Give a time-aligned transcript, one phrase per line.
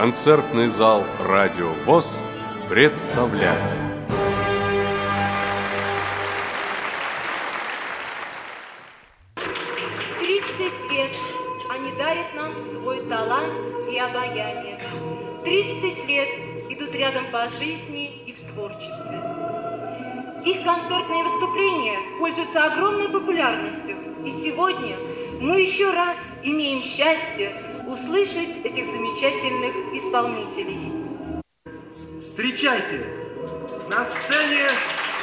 [0.00, 2.22] Концертный зал «Радио ВОЗ»
[2.70, 3.60] представляет
[10.18, 11.10] Тридцать лет
[11.68, 13.52] они дарят нам свой талант
[13.92, 14.80] и обаяние.
[15.44, 16.30] Тридцать лет
[16.70, 19.22] идут рядом по жизни и в творчестве.
[20.46, 23.98] Их концертные выступления пользуются огромной популярностью.
[24.24, 24.96] И сегодня
[25.40, 27.52] мы еще раз имеем счастье
[27.90, 30.92] услышать этих замечательных исполнителей.
[32.20, 33.04] Встречайте,
[33.88, 34.70] на сцене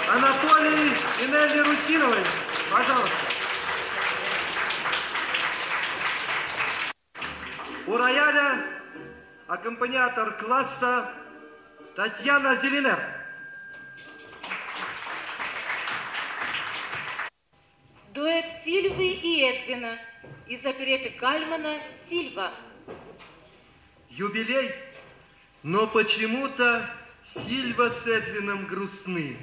[0.09, 0.91] Анатолий
[1.23, 2.23] и Нелли Русиновой.
[2.69, 3.27] Пожалуйста.
[7.87, 8.65] У рояля
[9.47, 11.09] аккомпаниатор класса
[11.95, 12.99] Татьяна Зеленер.
[18.13, 19.97] Дуэт Сильвы и Эдвина
[20.47, 21.77] из опереты Кальмана
[22.09, 22.51] «Сильва».
[24.17, 24.73] Юбилей,
[25.61, 26.89] но почему-то
[27.23, 29.37] Сильва с Эдвином грустны.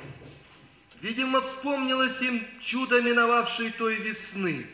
[1.00, 4.66] Видимо, вспомнилось им чудо миновавшей той весны.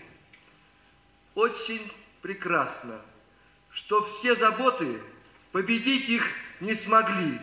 [1.34, 1.92] Очень
[2.22, 3.00] прекрасно,
[3.70, 5.00] что все заботы
[5.52, 6.24] победить их
[6.60, 7.38] не смогли.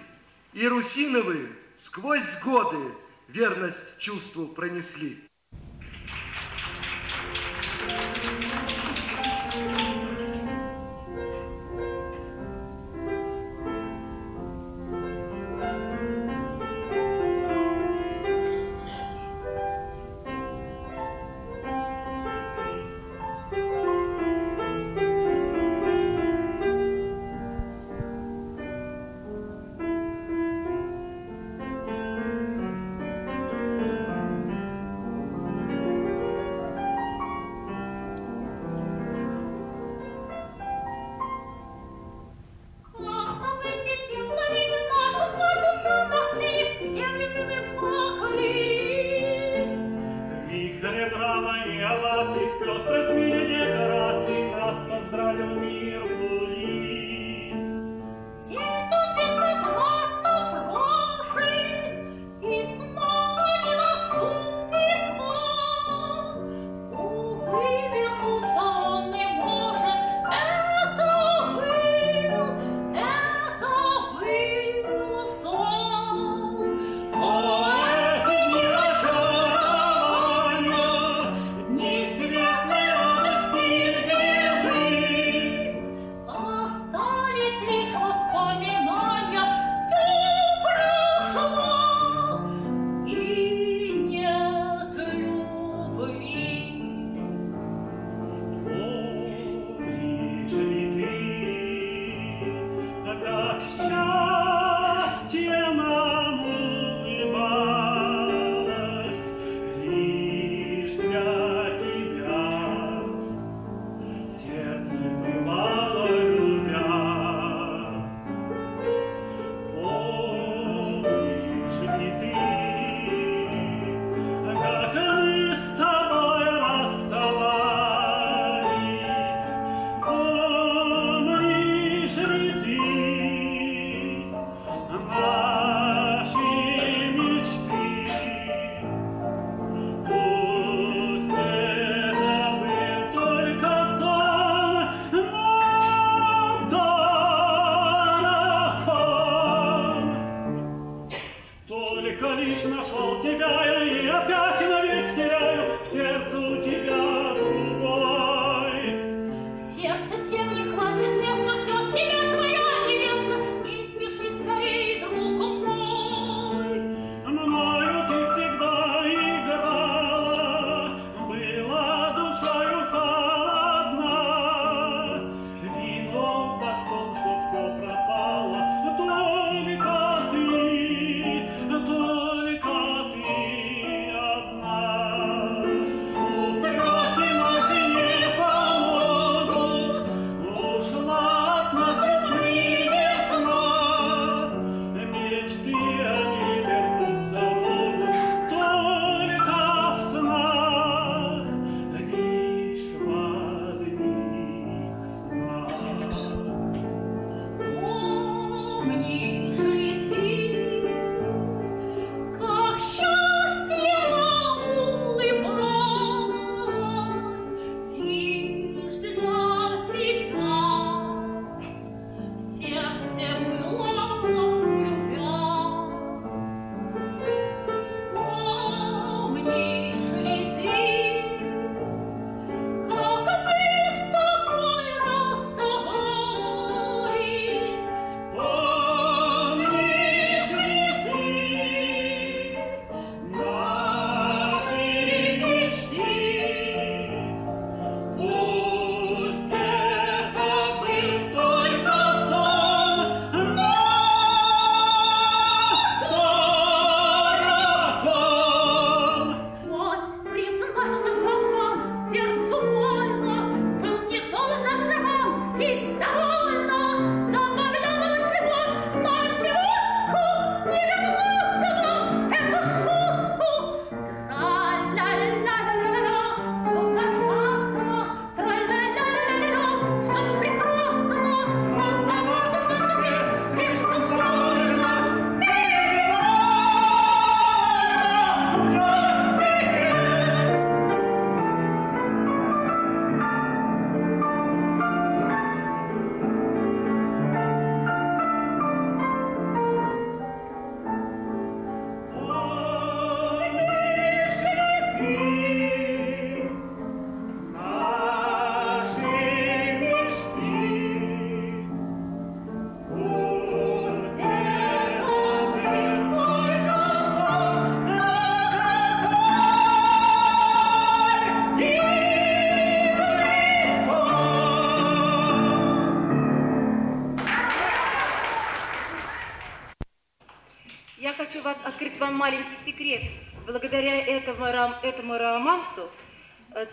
[0.53, 2.93] И Русиновы сквозь годы
[3.27, 5.26] верность чувству пронесли.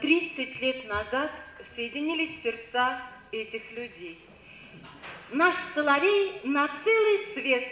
[0.05, 1.31] 30 э, лет назад
[1.75, 3.01] соединились сердца
[3.33, 4.19] этих людей.
[5.33, 7.67] Наш Соловей на целый свет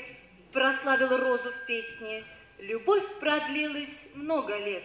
[0.51, 2.25] прославил розу в песне.
[2.59, 4.85] Любовь продлилась много лет,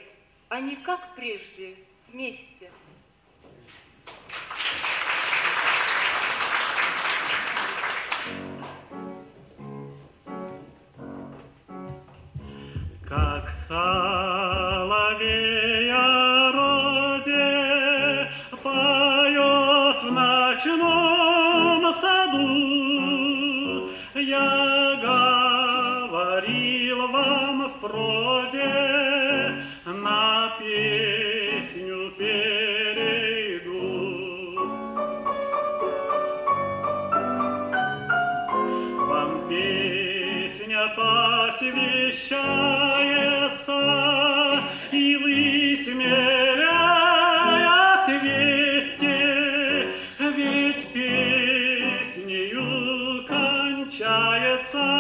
[0.50, 1.76] а не как прежде,
[2.12, 2.57] вместе.
[53.98, 54.06] 下
[54.38, 54.97] 一次。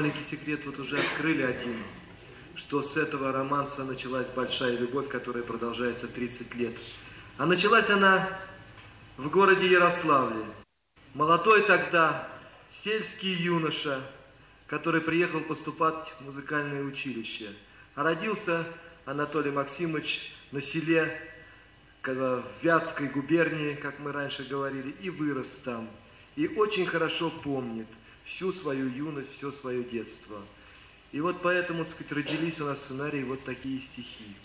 [0.00, 1.76] Маленький секрет вот уже открыли один,
[2.54, 6.78] что с этого романса началась большая любовь, которая продолжается 30 лет.
[7.36, 8.26] А началась она
[9.18, 10.42] в городе Ярославле.
[11.12, 12.26] Молодой тогда
[12.72, 14.00] сельский юноша,
[14.68, 17.54] который приехал поступать в музыкальное училище.
[17.94, 18.64] А родился
[19.04, 21.14] Анатолий Максимович на селе
[22.02, 25.90] в Вятской губернии, как мы раньше говорили, и вырос там.
[26.36, 27.88] И очень хорошо помнит–
[28.24, 30.42] всю свою юность, все свое детство.
[31.12, 34.36] И вот поэтому, так сказать, родились у нас в сценарии вот такие стихи.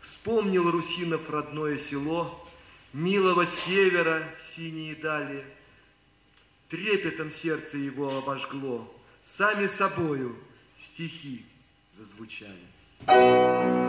[0.00, 2.46] Вспомнил Русинов родное село,
[2.92, 5.44] Милого севера синие дали,
[6.68, 8.92] Трепетом сердце его обожгло,
[9.24, 10.36] Сами собою
[10.78, 11.44] стихи
[11.92, 12.66] зазвучали.
[13.06, 13.79] триста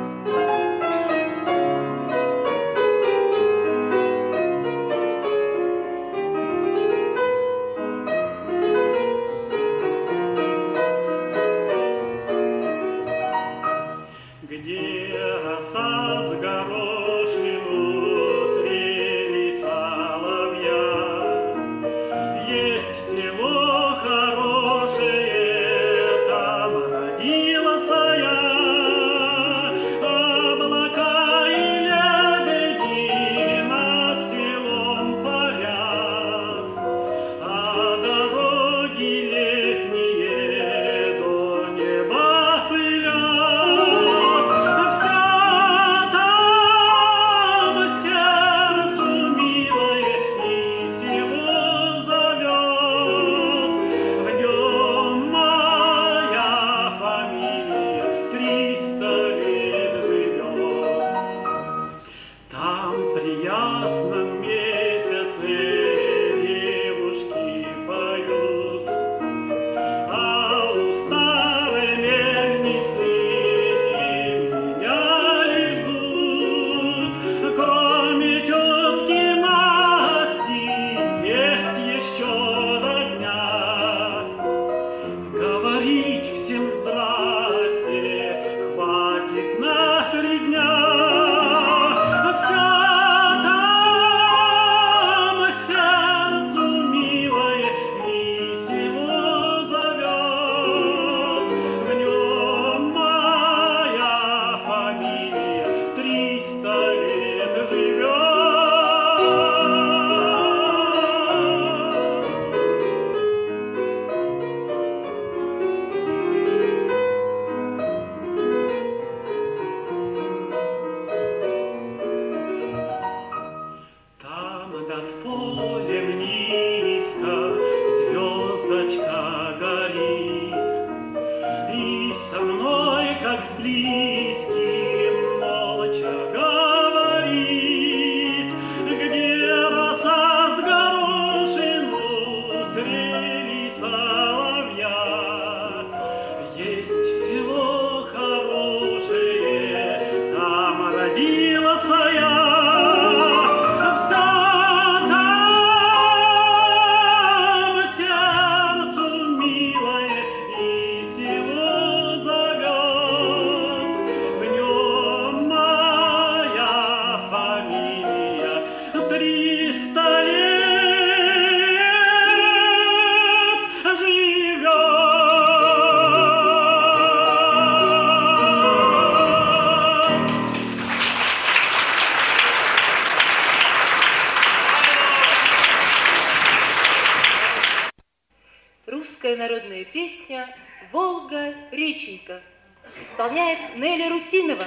[193.11, 194.65] исполняет Нелли Русинова.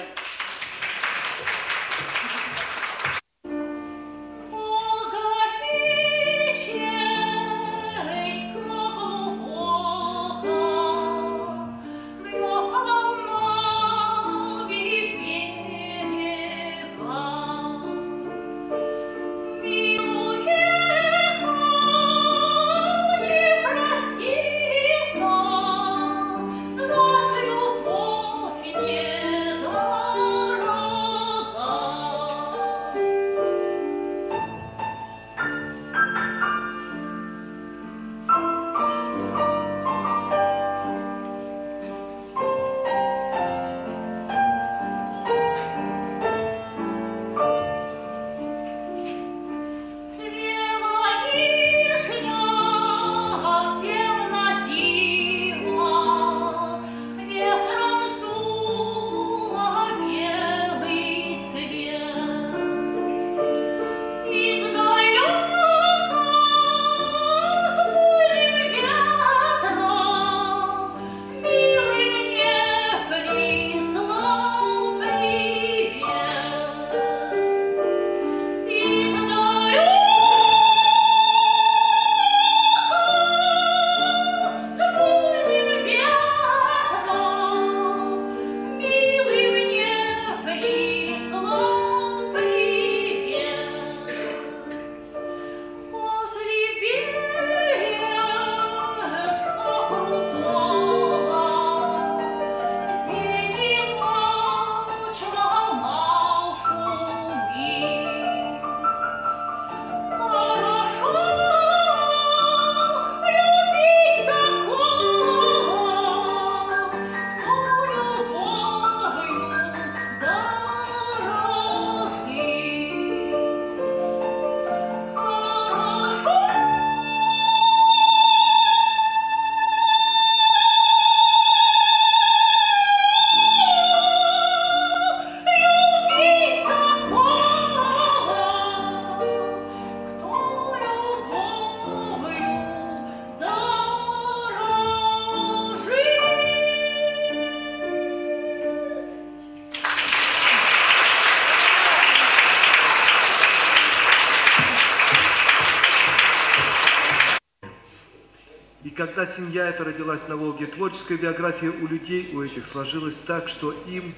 [158.85, 163.49] И когда семья эта родилась на Волге, творческая биография у людей, у этих сложилась так,
[163.49, 164.15] что им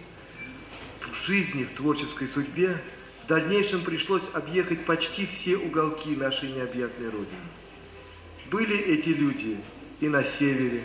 [1.01, 2.83] в жизни, в творческой судьбе
[3.23, 7.47] в дальнейшем пришлось объехать почти все уголки нашей необъятной Родины.
[8.51, 9.57] Были эти люди
[10.01, 10.83] и на севере,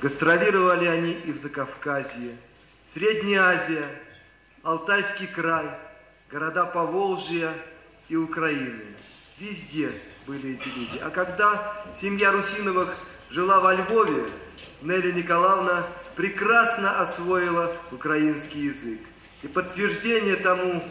[0.00, 2.36] гастролировали они и в Закавказье,
[2.94, 4.00] Средняя Азия,
[4.62, 5.70] Алтайский край,
[6.30, 7.52] города Поволжья
[8.08, 8.84] и Украины.
[9.40, 9.92] Везде
[10.26, 10.98] были эти люди.
[11.02, 12.94] А когда семья Русиновых
[13.30, 14.26] жила во Львове,
[14.80, 15.86] Нелли Николаевна
[16.16, 19.00] прекрасно освоила украинский язык.
[19.42, 20.82] И подтверждение тому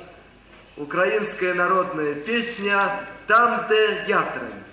[0.77, 4.63] украинская народная песня «Там, де ятрань».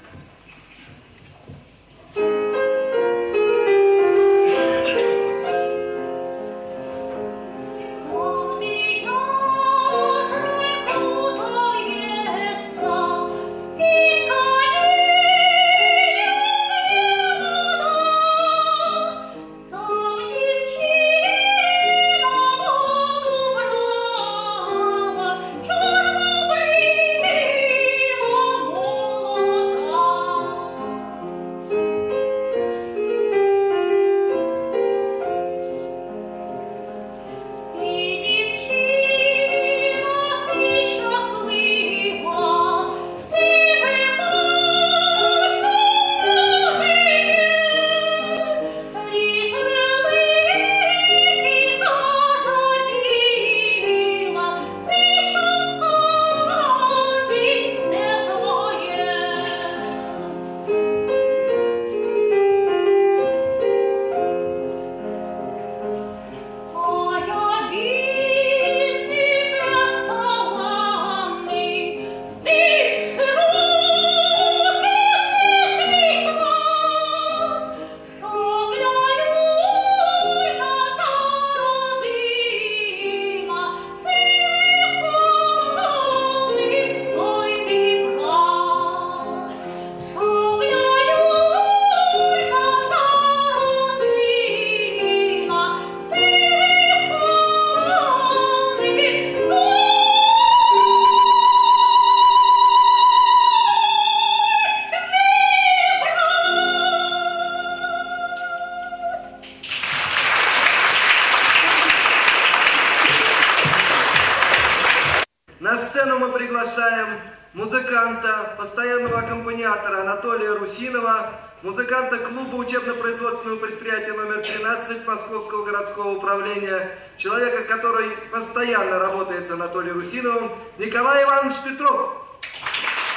[117.59, 127.65] Музыканта, постоянного аккомпаниатора Анатолия Русинова, музыканта клуба учебно-производственного предприятия номер 13 Московского городского управления, человека,
[127.65, 132.13] который постоянно работает с Анатолием Русиновым, Николай Иванович Петров.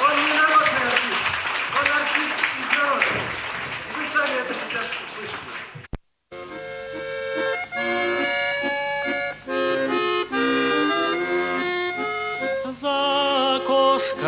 [0.01, 1.23] Он не народный артист,
[1.79, 3.05] он артист из народа.
[3.95, 5.00] Вы сами это сейчас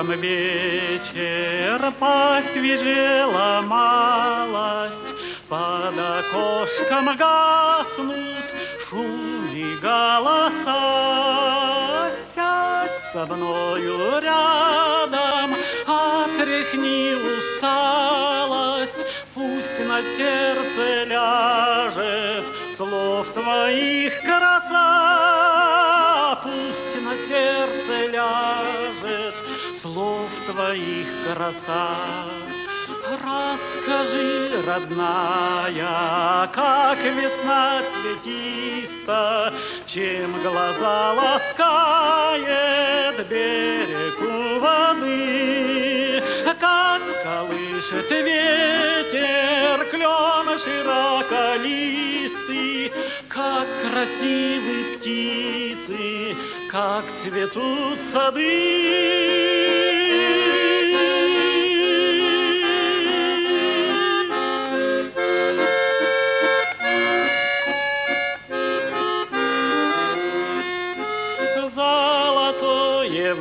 [0.03, 4.93] окошком вечер посвежела малость,
[5.47, 8.45] Под окошком гаснут
[8.87, 10.71] шум и голоса.
[12.35, 15.55] Сядь со мною рядом,
[15.87, 22.43] отряхни усталость, Пусть на сердце ляжет
[22.77, 25.32] слов твоих краса,
[30.73, 31.95] твоих краса.
[33.23, 39.53] Расскажи, родная, как весна цветиста,
[39.85, 42.47] Чем глаза ласкает
[43.29, 46.23] берег у воды,
[46.59, 52.91] Как колышет ветер клен широколистый,
[53.29, 56.35] Как красивы птицы,
[56.71, 60.02] как цветут сады.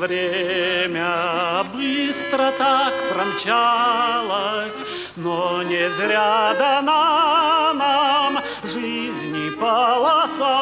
[0.03, 4.73] Время быстро так промчалось,
[5.15, 10.57] но не зря дана нам жизни полоса.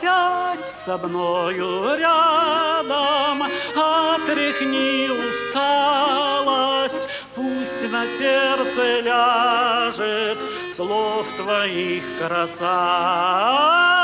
[0.00, 3.44] Сядь со мною рядом,
[3.76, 10.38] отряхни усталость, пусть на сердце ляжет
[10.76, 14.03] слов твоих краса.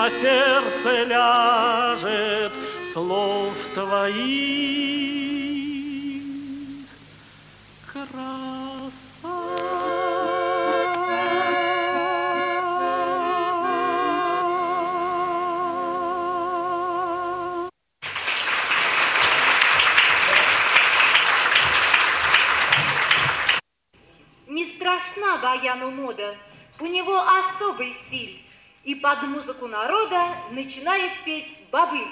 [0.00, 2.52] На сердце ляжет
[2.90, 4.22] слов твоих
[7.92, 8.08] краса.
[24.46, 26.36] Не страшна Баяну мода,
[26.78, 28.49] у него особый стиль.
[28.82, 32.08] И под музыку народа начинает петь бобыль.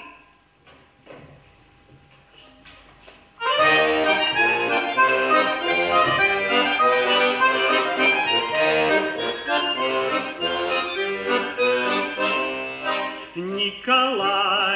[13.35, 14.69] Николай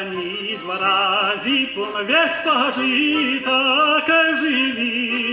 [0.58, 4.08] двора зипун весь пожиток,
[4.40, 5.33] живи,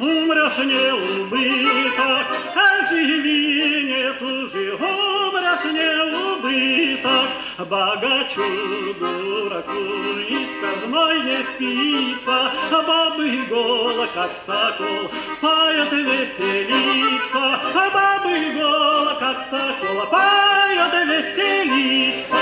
[0.00, 2.26] умрешь не убыток,
[2.88, 7.28] живи, не тужи, умрешь не убыток,
[7.68, 9.80] богачу, дураку,
[10.28, 15.10] и со мной не спится, бабы гол, как сокол,
[15.40, 22.40] поет веселится, бабы гол, как сокол, поет веселится.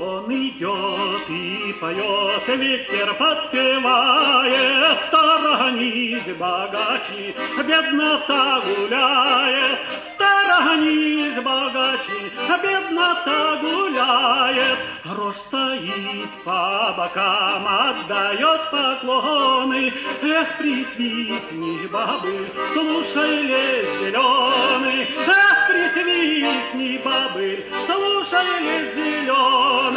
[0.00, 7.34] Он идет и поет, ветер подпевает, Сторонись, богачи,
[7.66, 9.78] беднота гуляет,
[10.14, 12.32] Сторонись, богачи,
[12.62, 14.78] беднота гуляет.
[15.16, 27.64] Рожь стоит по бокам, отдает поклоны, Эх, присвистни, бабы, слушай, лес зеленый, Эх, присвистни, бабы,
[27.86, 29.87] слушай, лес зеленый.
[29.88, 29.94] Уж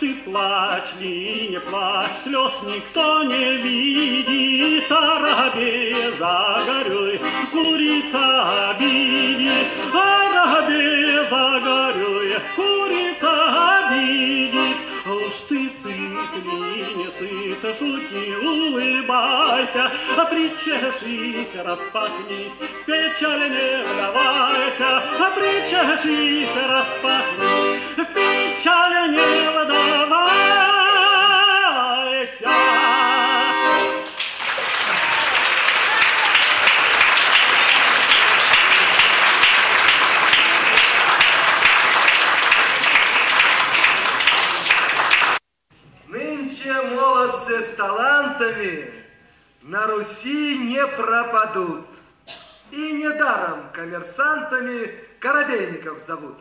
[0.00, 7.20] ты плачь, ли не плачь, слез никто не видит, а рабе загорюй,
[7.52, 14.93] курица обидит, а рабе загорюй, курица обидит.
[15.06, 19.92] Уж ты сыт ли не сыт, шути, улыбайся,
[20.30, 22.52] причешись, распахнись,
[22.86, 25.02] печаль не вдавайся,
[25.34, 30.43] причешись, распахнись, печаль не вдавайся.
[47.24, 48.92] Коммерсантами
[49.62, 51.86] на Руси не пропадут.
[52.70, 56.38] И недаром коммерсантами корабейников зовут.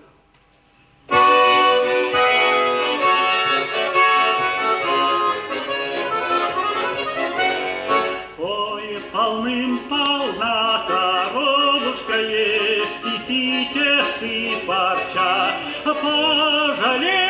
[8.39, 15.55] Ой, полным-полна коробушка есть, и ситец, и парча.
[15.83, 17.22] Пожалей,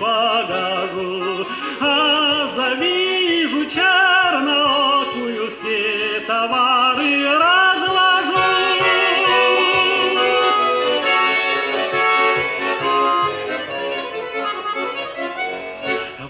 [0.00, 1.46] погожу.
[1.80, 8.40] А завижу черноокую, все товары разложу.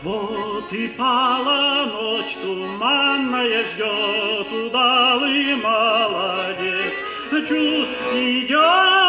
[0.02, 6.94] Вот и пала ночь туманная, ждет удалый молодец.
[7.30, 8.99] Чуть идет,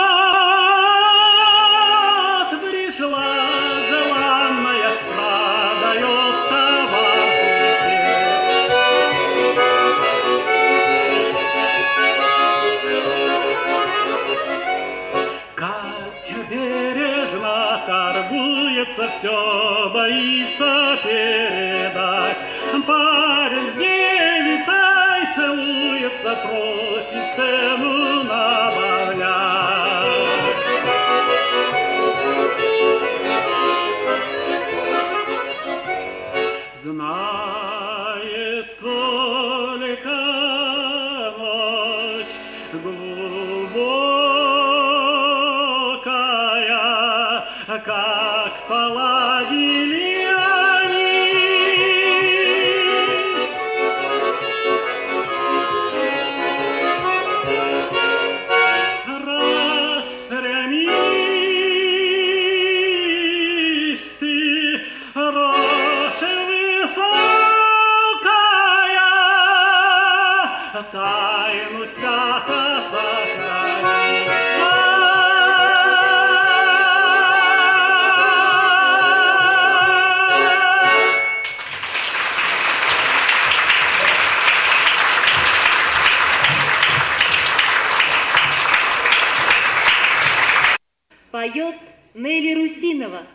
[19.21, 22.37] все боится передать.
[22.87, 28.80] Парень с девицей целуется, просит цену набавлять.
[92.31, 93.27] Нелли Русинова.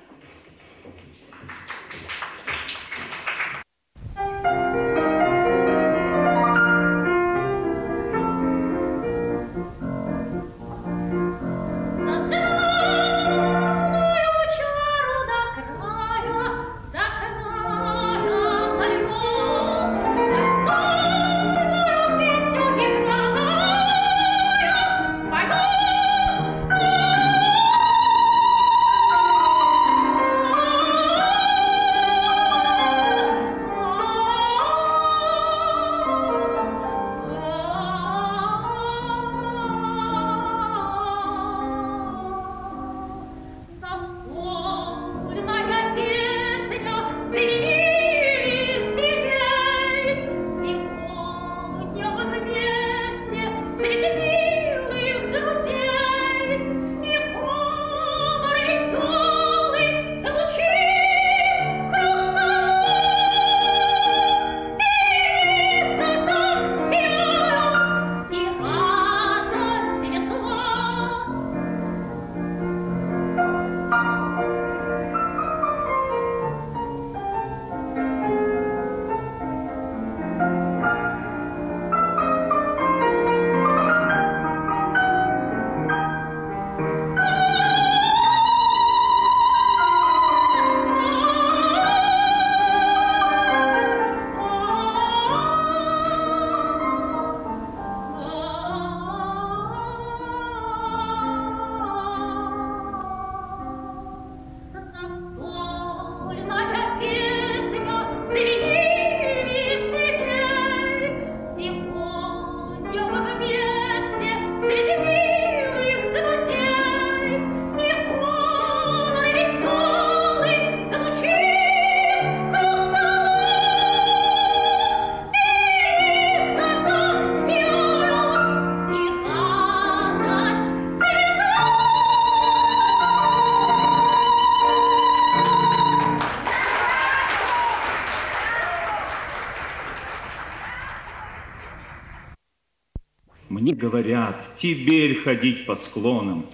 [144.36, 146.46] Говорят, теперь ходить по склонам,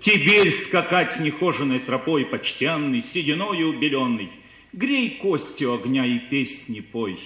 [0.00, 4.30] теперь скакать нехоженной тропой почтенный, сединою убеленный,
[4.72, 7.18] грей кости огня и песни пой.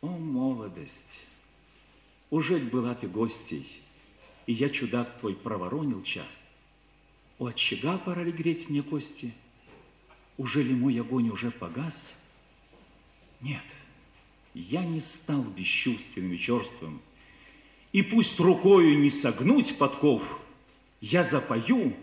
[0.00, 1.24] О, молодость!
[2.30, 3.66] Уже была ты гостей,
[4.46, 6.34] и я, чудак твой, проворонил час.
[7.38, 9.32] У очага пора ли греть мне кости?
[10.36, 12.14] Уже ли мой огонь уже погас?
[13.40, 13.64] Нет,
[14.54, 17.00] я не стал бесчувственным и черствым,
[17.92, 20.22] и пусть рукою не согнуть подков,
[21.00, 21.94] я запою,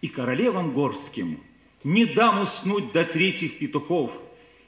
[0.00, 1.40] и королевам горским
[1.86, 4.10] не дам уснуть до третьих петухов.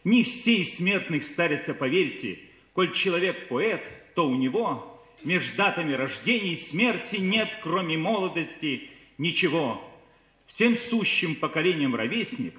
[0.04, 2.38] Не всей смертных старится, поверьте,
[2.74, 3.82] коль человек поэт,
[4.14, 9.84] то у него между датами рождения и смерти нет, кроме молодости, ничего.
[10.46, 12.54] Всем сущим поколением ровесник,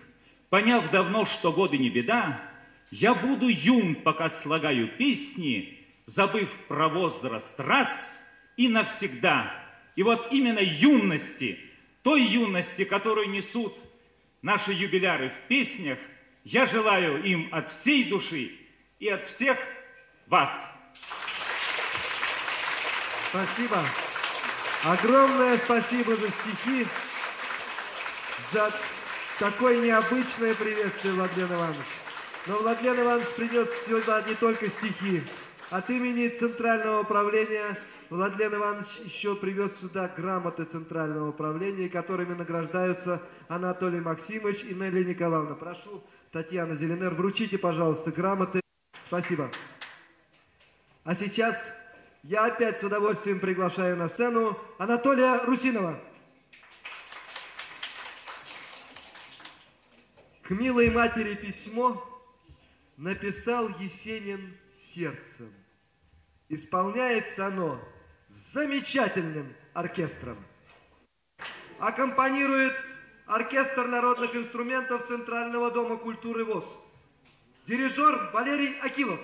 [0.49, 2.43] поняв давно, что годы не беда,
[2.91, 5.79] я буду юн, пока слагаю песни,
[6.10, 8.17] забыв про возраст раз
[8.58, 9.54] и навсегда.
[9.95, 11.60] И вот именно юности,
[12.04, 13.78] той юности, которую несут
[14.41, 16.00] наши юбиляры в песнях,
[16.43, 18.58] я желаю им от всей души
[18.98, 19.60] и от всех
[20.28, 20.52] вас.
[23.30, 23.80] Спасибо.
[24.84, 26.88] Огромное спасибо за стихи,
[28.52, 28.74] за
[29.38, 31.86] такое необычное приветствие, Владлен Иванович.
[32.48, 35.22] Но Владлен Иванович принес сюда не только стихи.
[35.70, 37.78] От имени Центрального управления
[38.10, 45.54] Владлен Иванович еще привез сюда грамоты Центрального управления, которыми награждаются Анатолий Максимович и Нелли Николаевна.
[45.54, 48.62] Прошу, Татьяна Зеленер, вручите, пожалуйста, грамоты.
[49.06, 49.52] Спасибо.
[51.04, 51.72] А сейчас
[52.24, 56.00] я опять с удовольствием приглашаю на сцену Анатолия Русинова.
[60.42, 62.04] К милой матери письмо
[62.98, 64.58] написал Есенин
[64.94, 65.54] сердцем.
[66.50, 67.80] Исполняется оно
[68.54, 70.38] замечательным оркестром.
[71.78, 72.74] Аккомпанирует
[73.28, 76.66] оркестр народных инструментов Центрального дома культуры ВОЗ.
[77.68, 79.20] Дирижер Валерий Акилов.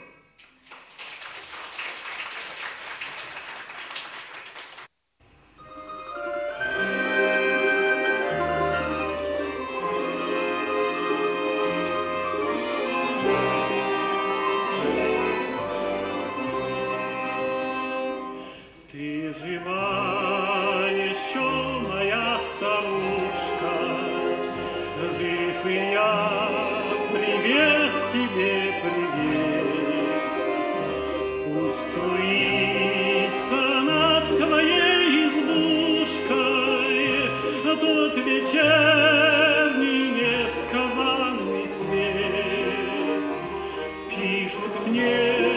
[44.83, 45.54] 年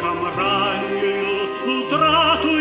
[0.00, 2.58] camragno il tratto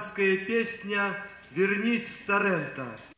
[0.00, 1.16] неаполитанская песня
[1.50, 3.09] «Вернись в Соренто».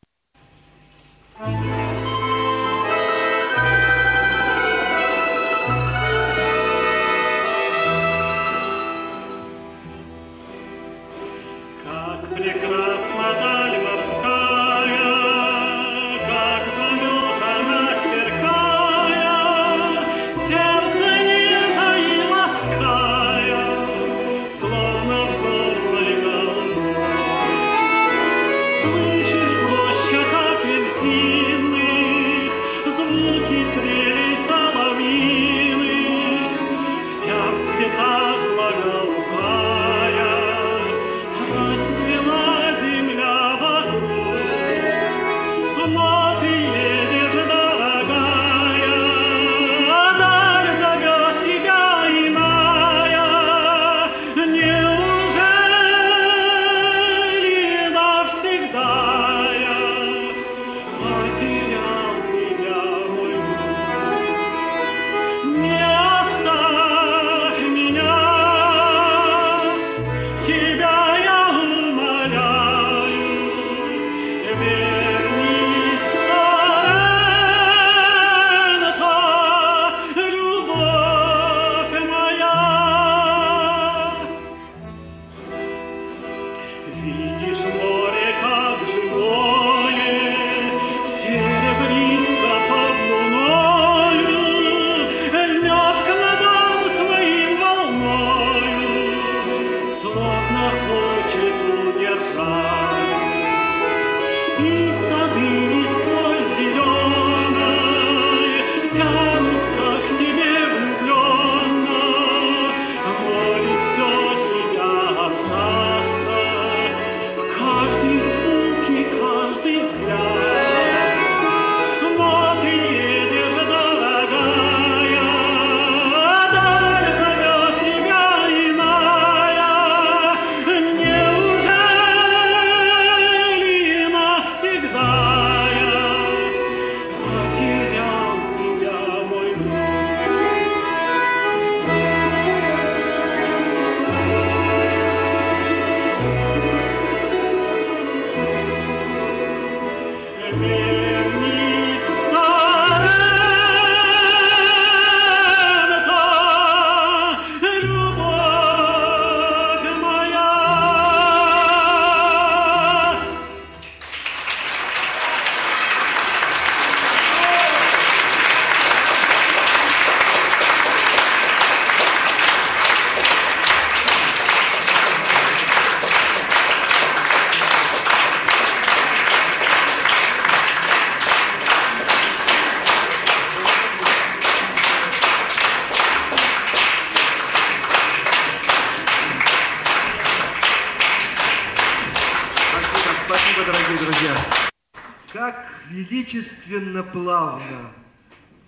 [196.33, 197.91] Величественно плавно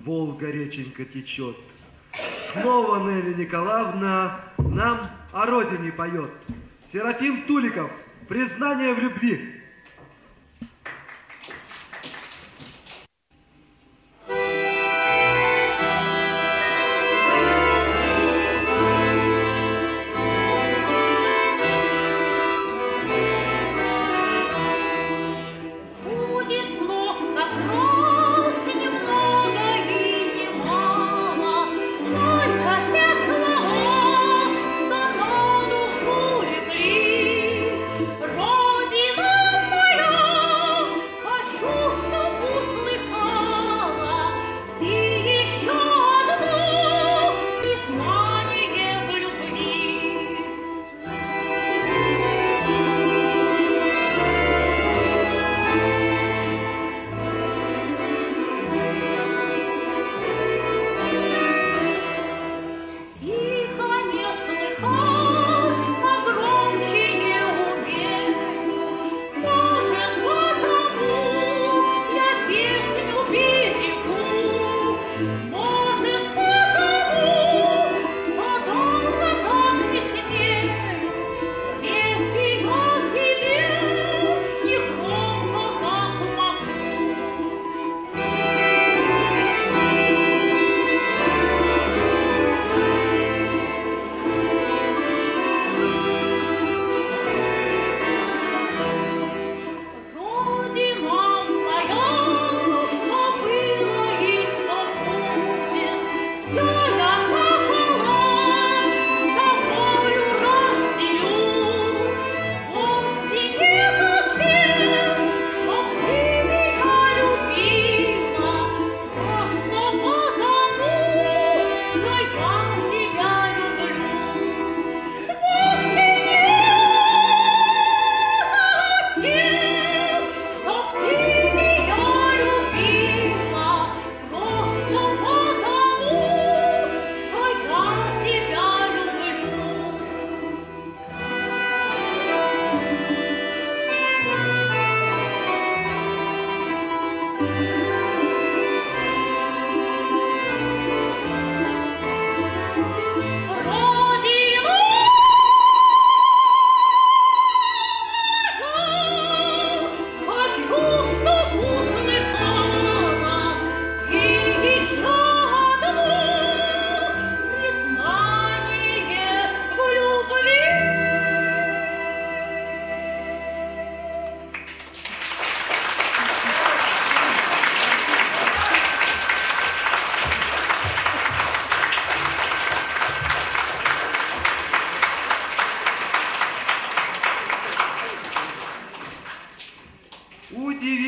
[0.01, 1.57] Волга реченька течет.
[2.51, 6.31] Снова Нелли Николаевна нам о родине поет.
[6.91, 7.91] Серафим Туликов,
[8.29, 9.54] признание в любви.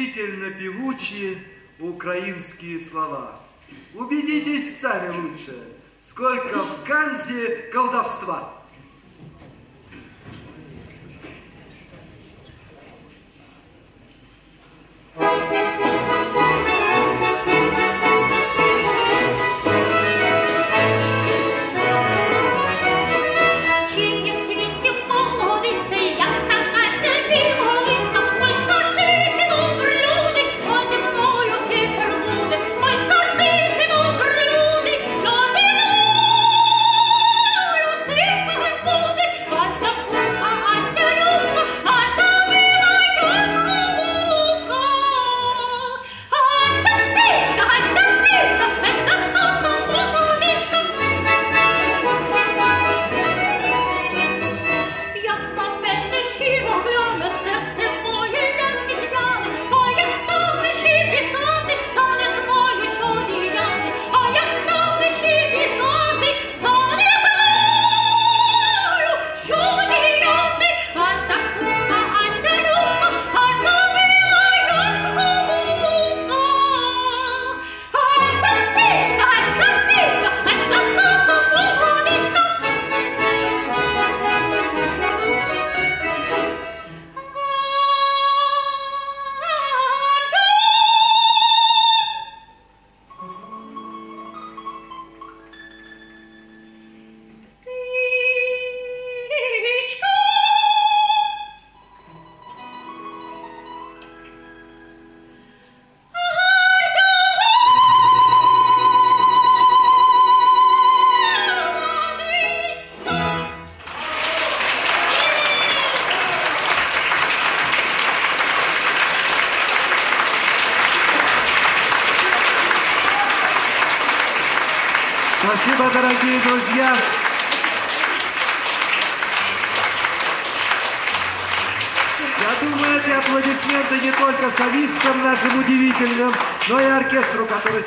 [0.08, 1.38] Удивительно певучие
[1.80, 3.40] украинские слова.
[3.94, 5.64] Убедитесь сами лучше,
[6.02, 8.57] сколько в Ганзе колдовства.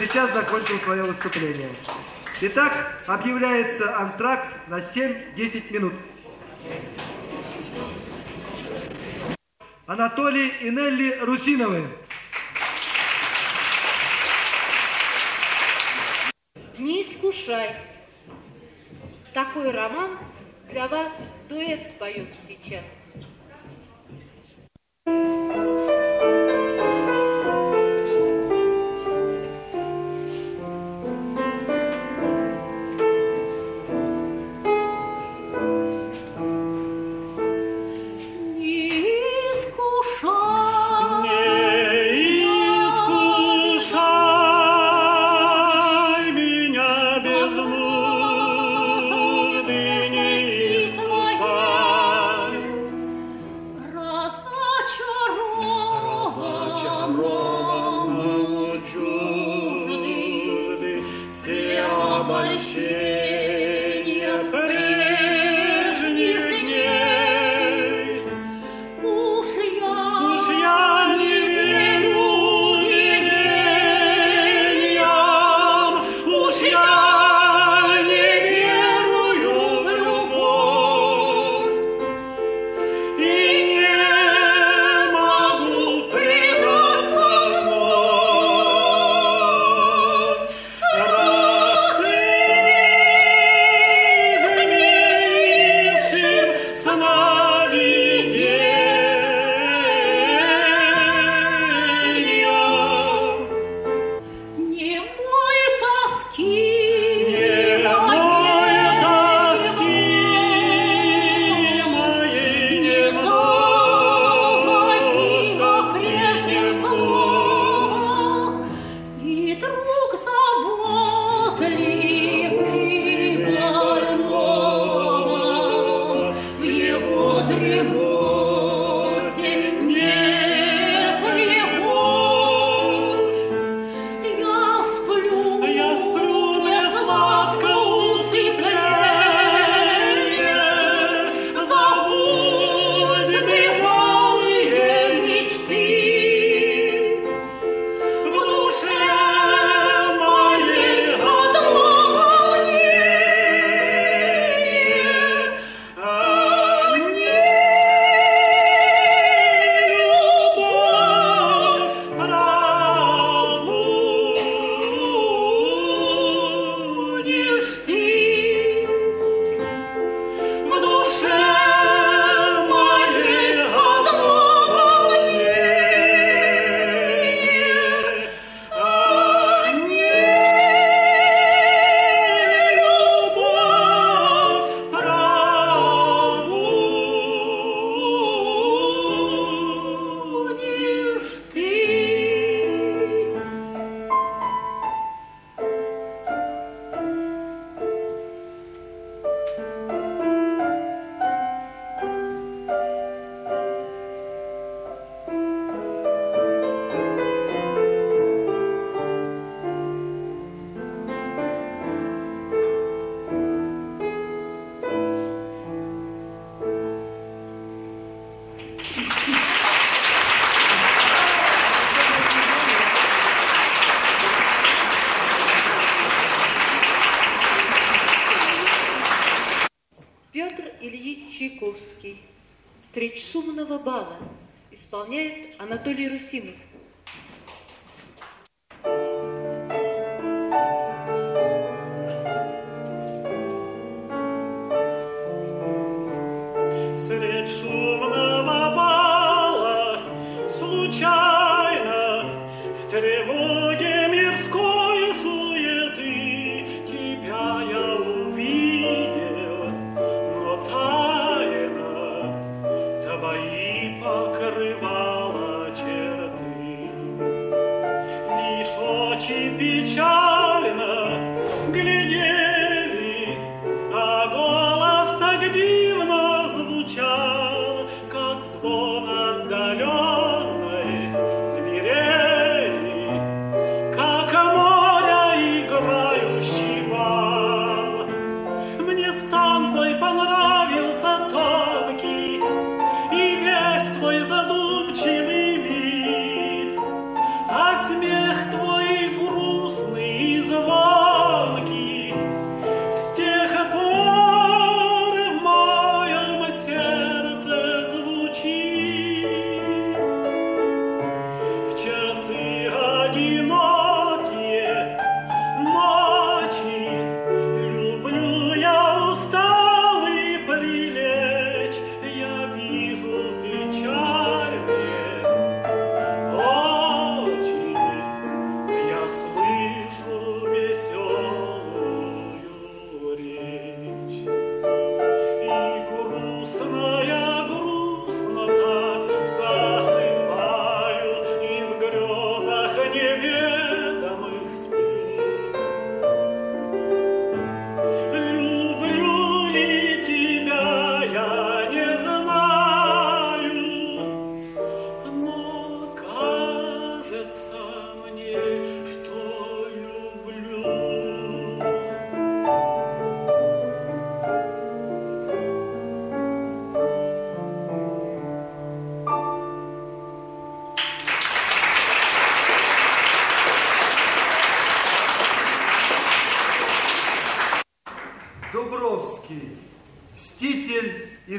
[0.01, 1.69] Сейчас закончил свое выступление.
[2.41, 5.93] Итак, объявляется антракт на 7-10 минут.
[9.87, 11.85] Анатолий и Нелли Русиновы.
[16.79, 17.77] Не искушай.
[19.35, 20.19] Такой роман
[20.71, 21.13] для вас
[21.49, 22.85] дуэт споет сейчас.
[25.05, 25.80] Анатолий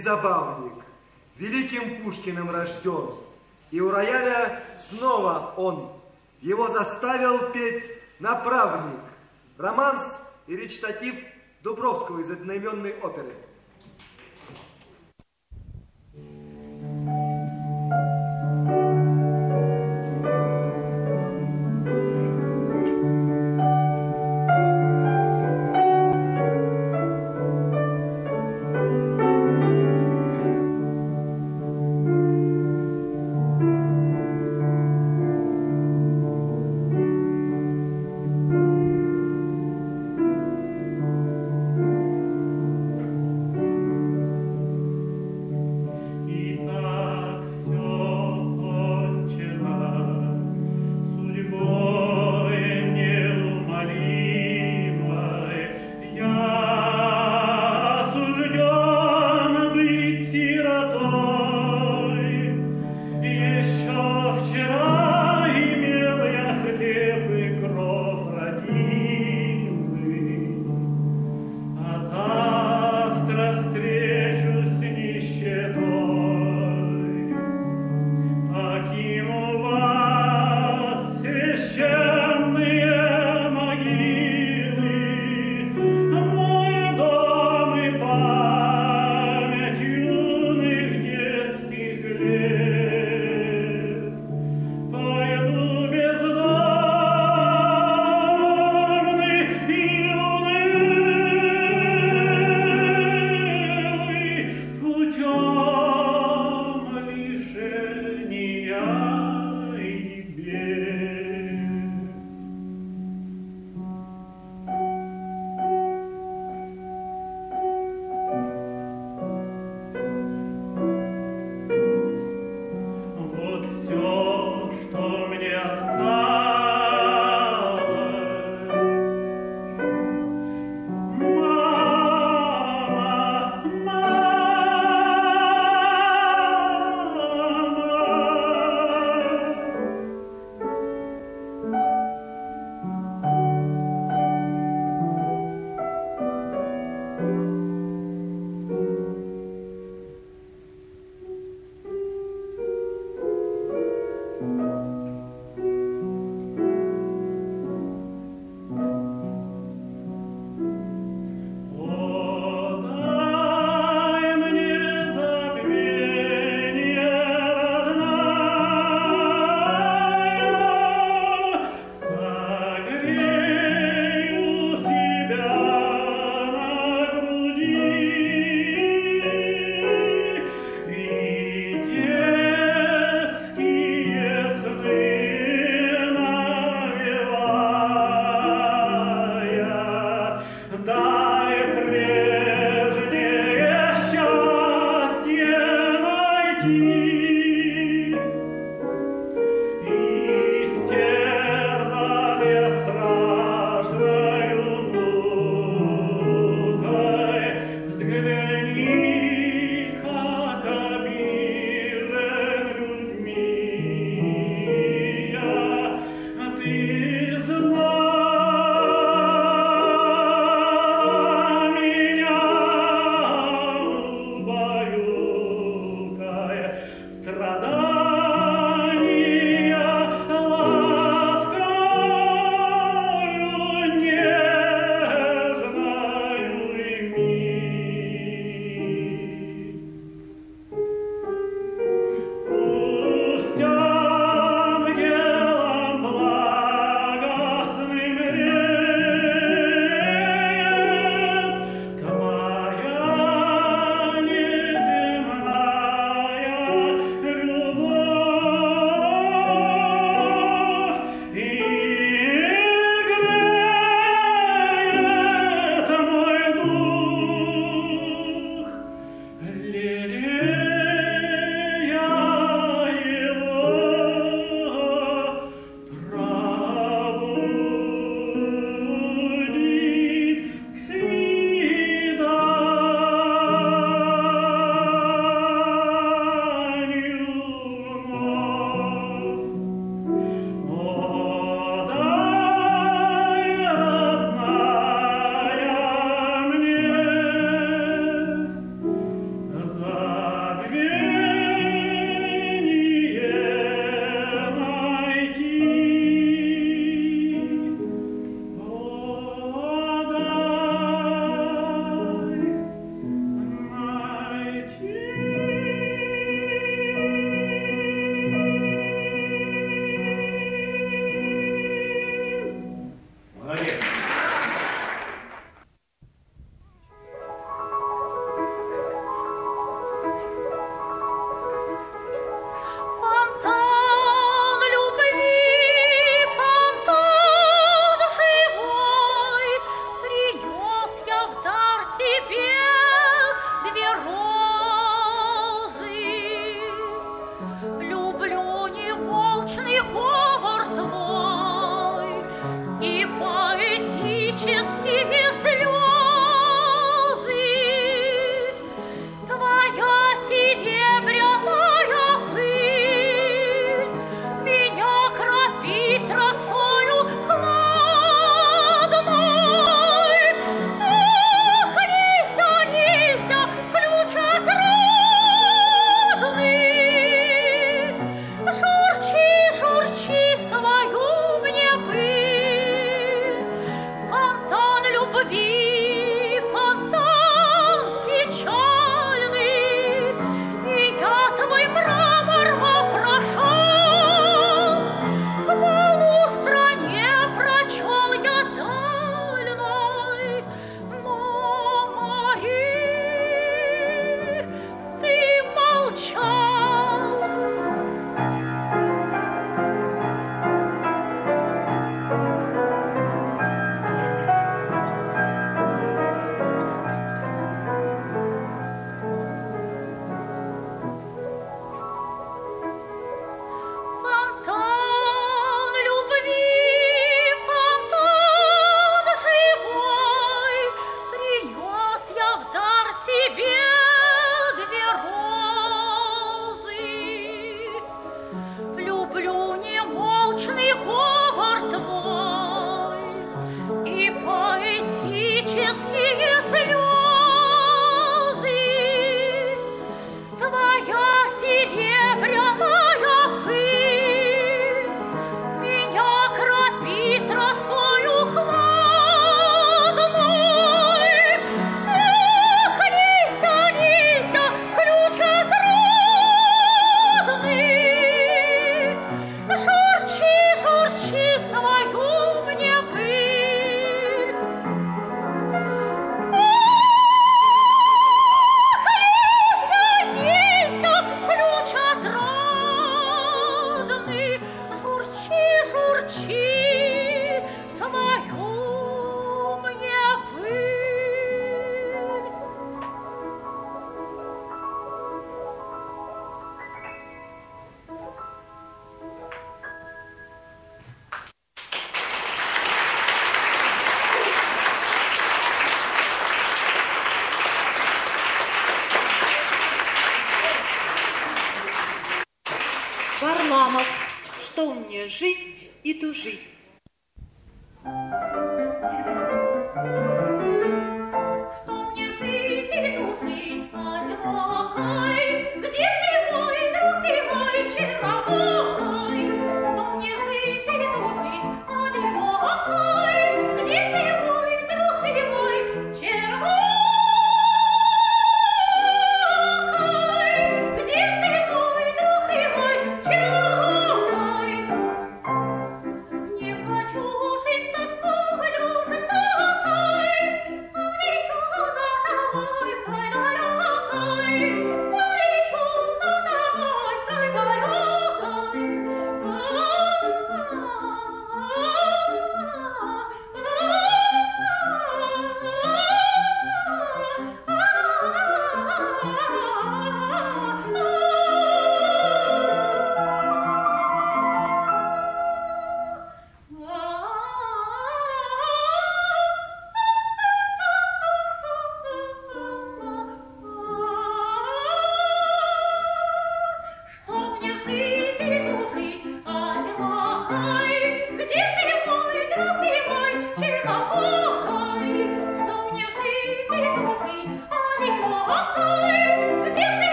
[0.00, 0.72] забавник,
[1.36, 3.14] великим Пушкиным рожден.
[3.70, 5.92] И у рояля снова он.
[6.40, 7.84] Его заставил петь
[8.18, 9.00] направник.
[9.58, 11.14] Романс и речитатив
[11.62, 13.34] Дубровского из одноименной оперы.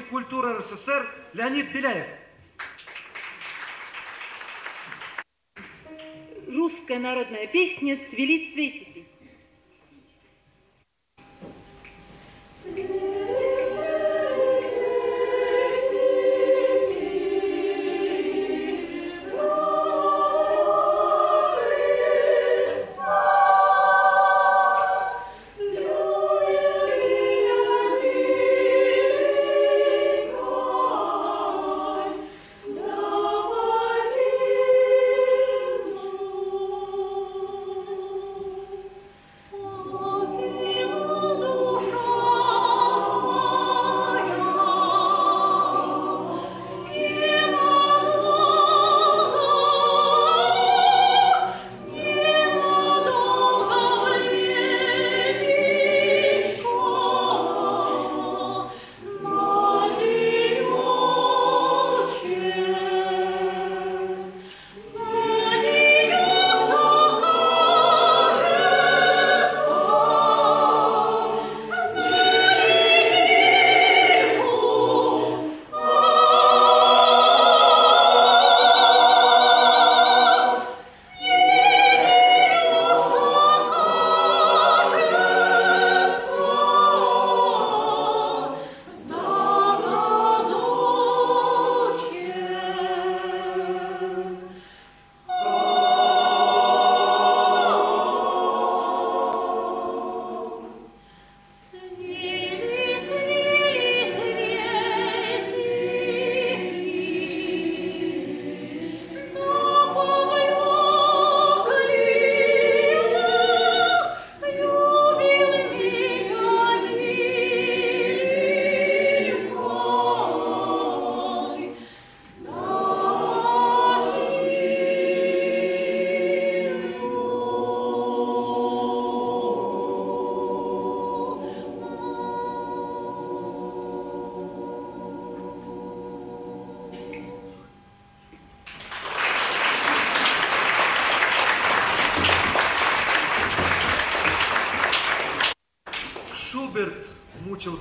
[0.00, 2.06] Работник культуры РСФСР Леонид Беляев.
[6.48, 8.89] Русская народная песня «Цвели цветики».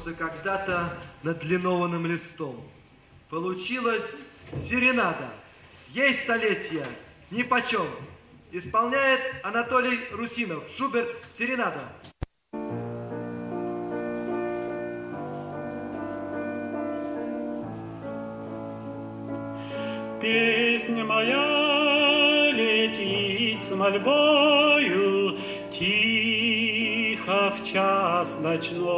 [0.10, 2.62] Мучился когда-то над линованным листом.
[3.30, 4.10] Получилась
[4.66, 5.30] серенада.
[5.90, 6.88] Ей столетия,
[7.32, 7.88] ни почем.
[8.52, 10.64] Исполняет Анатолий Русинов.
[10.76, 11.82] Шуберт, серенада.
[20.22, 25.38] Песня моя летит с мольбою
[25.72, 28.89] Тихо в час ночной.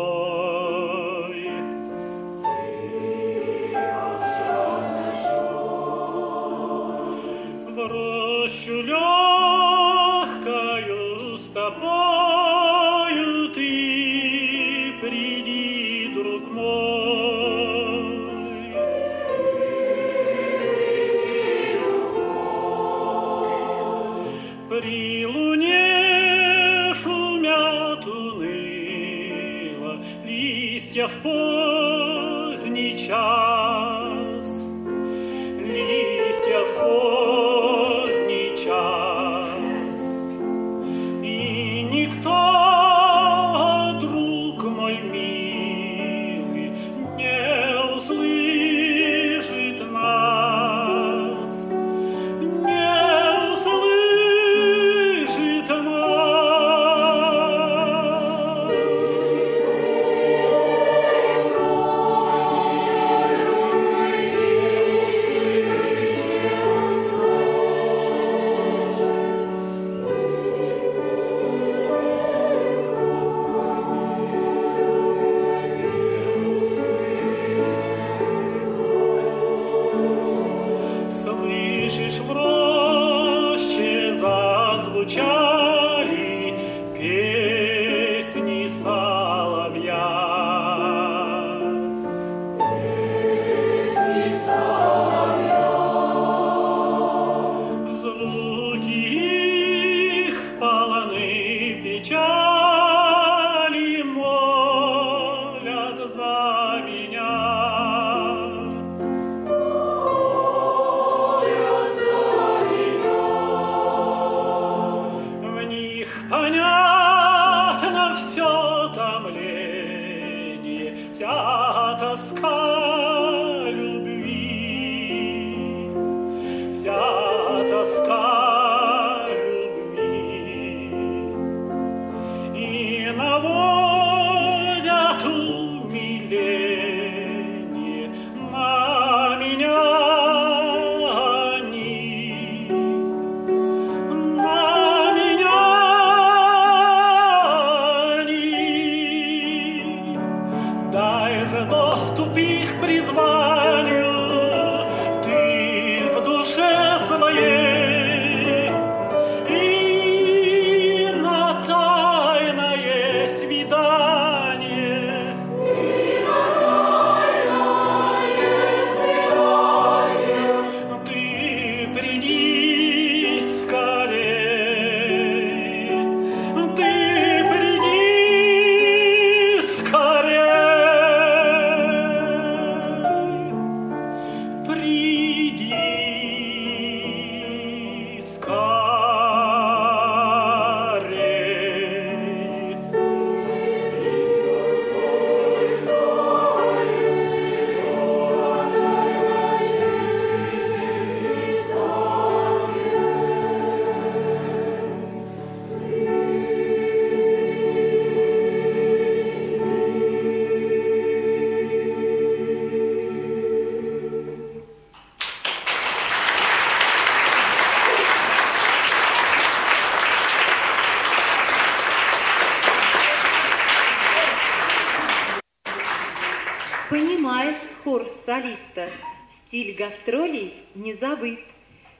[229.71, 231.39] стиль гастролей не забыт,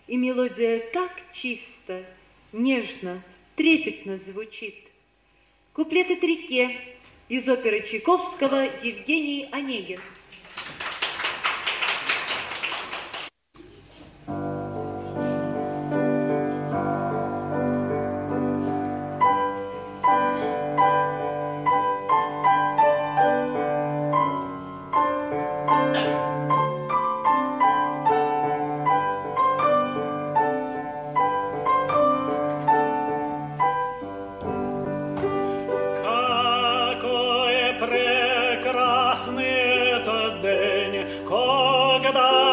[0.08, 2.04] и мелодия так чисто,
[2.52, 3.24] нежно,
[3.56, 4.76] трепетно звучит.
[5.74, 6.78] Куплеты Трике
[7.30, 10.00] из оперы Чайковского «Евгений Онегин».
[42.14, 42.51] da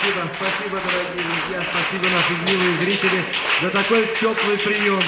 [0.00, 3.22] Спасибо, спасибо, дорогие друзья, спасибо, наши милые зрители,
[3.60, 5.02] за такой теплый прием.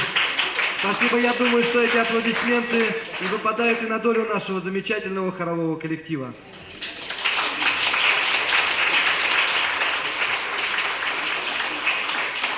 [0.80, 6.34] Спасибо, я думаю, что эти аплодисменты и выпадают и на долю нашего замечательного хорового коллектива.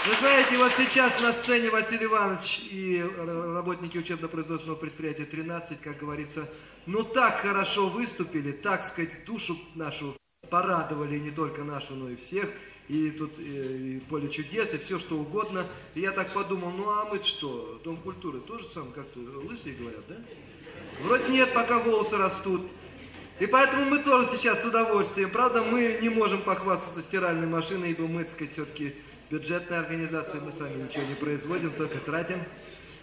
[0.04, 3.04] Вы знаете, вот сейчас на сцене Василий Иванович и
[3.54, 6.50] работники учебно-производственного предприятия 13, как говорится,
[6.86, 10.16] ну так хорошо выступили, так сказать, душу нашу
[10.54, 12.48] порадовали, не только нашу, но и всех.
[12.86, 15.66] И тут и, и поле чудес, и все что угодно.
[15.96, 20.04] И я так подумал, ну а мы что, Дом культуры тоже самое, как-то лысые говорят,
[20.08, 20.14] да?
[21.02, 22.70] Вроде нет, пока волосы растут.
[23.40, 25.28] И поэтому мы тоже сейчас с удовольствием.
[25.30, 28.94] Правда, мы не можем похвастаться стиральной машиной, ибо мы, так сказать, все-таки
[29.30, 32.38] бюджетная организация, мы сами ничего не производим, только тратим.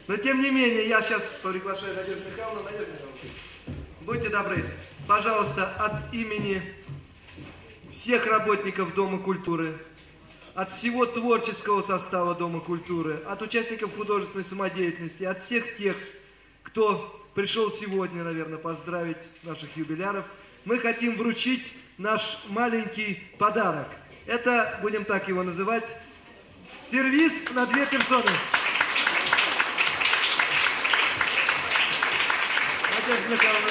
[0.08, 2.64] Но тем не менее, я сейчас приглашаю Надежду Михайловну.
[2.64, 4.66] Надежда Михайловна, будьте добры,
[5.06, 6.62] пожалуйста, от имени
[7.92, 9.78] всех работников Дома культуры,
[10.54, 15.96] от всего творческого состава Дома культуры, от участников художественной самодеятельности, от всех тех,
[16.64, 20.26] кто пришел сегодня, наверное, поздравить наших юбиляров,
[20.66, 23.88] мы хотим вручить наш маленький подарок.
[24.26, 25.96] Это, будем так его называть,
[26.90, 28.32] Сервис на две персоны.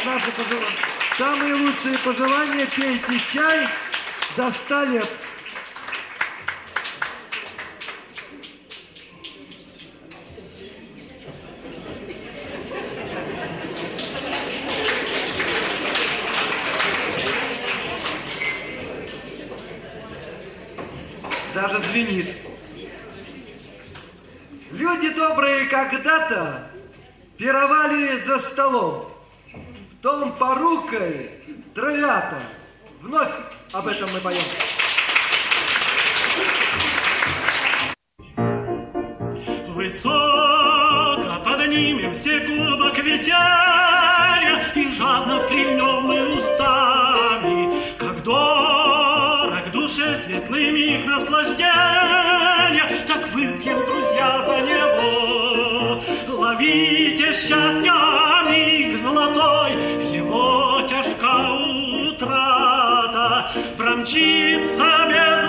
[0.04, 0.66] Наши пожелания.
[1.16, 3.68] Самые лучшие пожелания пейте чай
[4.36, 5.08] за ста лет.
[21.54, 22.36] Даже звенит.
[24.70, 26.70] Люди добрые когда-то
[27.36, 29.12] пировали за столом.
[30.00, 31.32] Том порукой
[31.74, 32.40] травята.
[33.02, 33.30] Вновь
[33.72, 34.42] об этом мы поем.
[39.74, 51.06] Высоко поднимем все кубок веселья И жадно прильнем мы устами, Как дорог душе светлый миг
[51.06, 56.02] наслаждения, Так выпьем, друзья, за него.
[56.28, 57.92] Ловите счастье
[58.50, 59.89] миг золотой,
[63.90, 65.39] Промчится без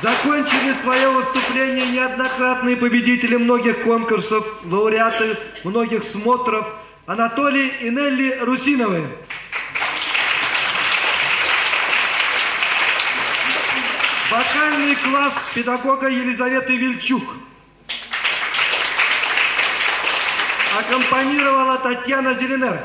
[0.00, 6.68] Закончили свое выступление неоднократные победители многих конкурсов, лауреаты многих смотров
[7.06, 9.04] Анатолий и Нелли Русиновы.
[14.30, 17.24] Вокальный класс педагога Елизаветы Вильчук.
[20.78, 22.78] Аккомпанировала Татьяна Зеленер.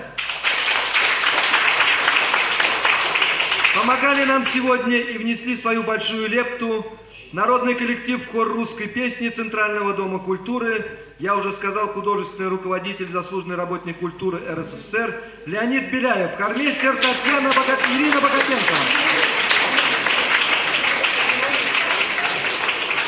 [3.76, 6.98] Помогали нам сегодня и внесли свою большую лепту
[7.34, 10.86] народный коллектив хор русской песни Центрального дома культуры,
[11.20, 17.80] я уже сказал, художественный руководитель, заслуженный работник культуры РСФСР Леонид Беляев, хормейстер Татьяна Богат...
[17.96, 18.78] Ирина Богатенкова.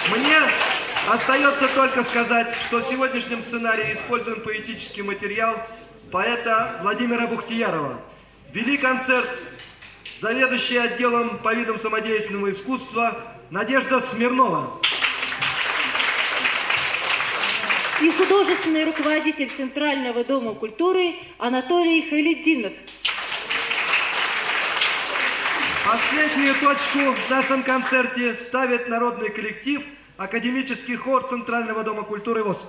[0.10, 0.38] Мне
[1.07, 5.56] остается только сказать, что в сегодняшнем сценарии использован поэтический материал
[6.11, 8.02] поэта Владимира Бухтиярова.
[8.53, 9.30] Вели концерт
[10.19, 14.81] заведующий отделом по видам самодеятельного искусства Надежда Смирнова.
[18.01, 22.73] И художественный руководитель Центрального дома культуры Анатолий Халидинов.
[25.85, 29.84] Последнюю точку в нашем концерте ставит народный коллектив
[30.17, 32.67] Академический хор Центрального дома культуры ВОЗ.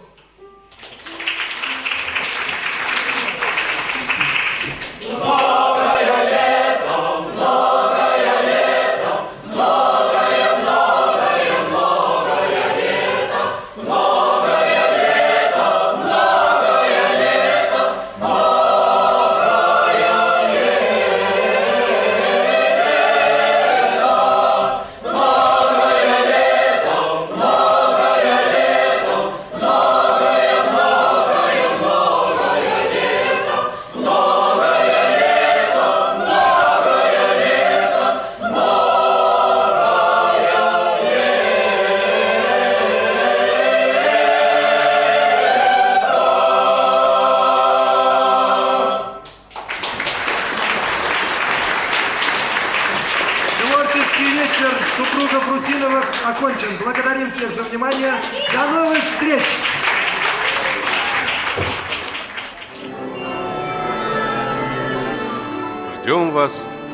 [5.00, 5.75] Творческий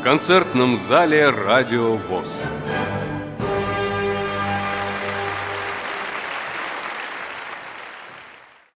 [0.02, 2.28] концертном зале «Радио ВОЗ».